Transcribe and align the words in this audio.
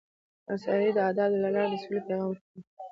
عطايي 0.51 0.89
د 0.95 0.99
ادب 1.09 1.31
له 1.43 1.49
لارې 1.55 1.69
د 1.71 1.75
سولې 1.83 2.01
پیغام 2.07 2.27
ورکړی 2.29 2.57
دی 2.61 2.71